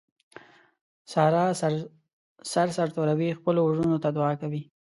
ساره 1.13 1.43
سر 2.51 2.67
سرتوروي 2.77 3.29
خپلو 3.39 3.59
ورڼو 3.63 3.95
ته 4.03 4.09
دعاکوي. 4.17 4.61